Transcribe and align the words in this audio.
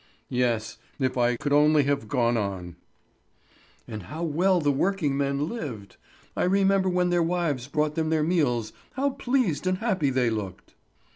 "Yes, 0.31 0.77
if 0.97 1.15
I 1.15 1.35
could 1.35 1.53
only 1.53 1.83
have 1.83 2.07
gone 2.07 2.35
on." 2.35 2.75
"And 3.87 4.01
how 4.01 4.23
well 4.23 4.59
the 4.59 4.71
working 4.71 5.15
men 5.15 5.47
lived! 5.47 5.97
I 6.35 6.45
remember 6.45 6.89
when 6.89 7.11
their 7.11 7.21
wives 7.21 7.67
brought 7.67 7.93
them 7.93 8.09
their 8.09 8.23
meals 8.23 8.73
how 8.93 9.11
pleased 9.11 9.67
and 9.67 9.77
happy 9.77 10.09
they 10.09 10.31
looked!" 10.31 10.73